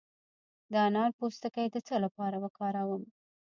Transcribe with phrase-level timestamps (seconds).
[0.71, 3.03] د انار پوستکی د څه لپاره وکاروم؟